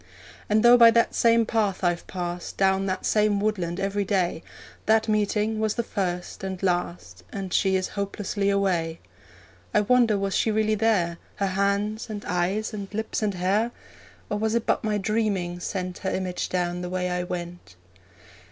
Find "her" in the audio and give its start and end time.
11.35-11.45, 15.99-16.09